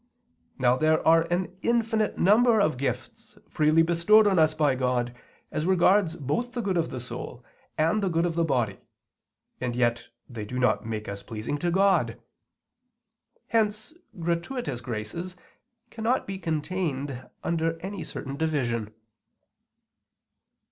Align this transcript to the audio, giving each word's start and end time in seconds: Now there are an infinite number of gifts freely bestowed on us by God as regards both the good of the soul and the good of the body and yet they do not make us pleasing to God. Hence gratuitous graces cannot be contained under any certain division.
Now 0.57 0.77
there 0.77 1.07
are 1.07 1.27
an 1.29 1.55
infinite 1.61 2.17
number 2.17 2.59
of 2.59 2.77
gifts 2.77 3.37
freely 3.47 3.83
bestowed 3.83 4.25
on 4.25 4.39
us 4.39 4.55
by 4.55 4.73
God 4.73 5.13
as 5.51 5.67
regards 5.67 6.15
both 6.15 6.53
the 6.53 6.61
good 6.63 6.75
of 6.75 6.89
the 6.89 6.99
soul 6.99 7.45
and 7.77 8.01
the 8.01 8.09
good 8.09 8.25
of 8.25 8.33
the 8.33 8.43
body 8.43 8.79
and 9.59 9.75
yet 9.75 10.07
they 10.27 10.43
do 10.43 10.57
not 10.57 10.87
make 10.87 11.07
us 11.07 11.21
pleasing 11.21 11.59
to 11.59 11.69
God. 11.69 12.19
Hence 13.49 13.93
gratuitous 14.19 14.81
graces 14.81 15.35
cannot 15.91 16.25
be 16.25 16.39
contained 16.39 17.23
under 17.43 17.79
any 17.81 18.03
certain 18.03 18.37
division. 18.37 18.91